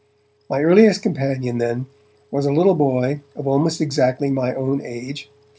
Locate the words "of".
3.35-3.45